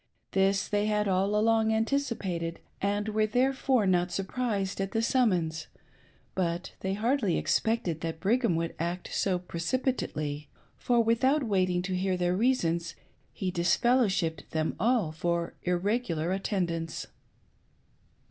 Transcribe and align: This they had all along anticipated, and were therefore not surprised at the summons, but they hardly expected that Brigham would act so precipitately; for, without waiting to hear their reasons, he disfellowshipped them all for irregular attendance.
This 0.31 0.67
they 0.67 0.87
had 0.87 1.07
all 1.07 1.35
along 1.35 1.71
anticipated, 1.71 2.59
and 2.81 3.07
were 3.09 3.27
therefore 3.27 3.85
not 3.85 4.11
surprised 4.11 4.81
at 4.81 4.93
the 4.93 5.01
summons, 5.03 5.67
but 6.33 6.71
they 6.79 6.95
hardly 6.95 7.37
expected 7.37 8.01
that 8.01 8.19
Brigham 8.19 8.55
would 8.55 8.73
act 8.79 9.13
so 9.13 9.37
precipitately; 9.37 10.49
for, 10.75 11.03
without 11.03 11.43
waiting 11.43 11.83
to 11.83 11.95
hear 11.95 12.17
their 12.17 12.35
reasons, 12.35 12.95
he 13.31 13.51
disfellowshipped 13.51 14.49
them 14.49 14.75
all 14.79 15.11
for 15.11 15.53
irregular 15.65 16.31
attendance. 16.31 17.05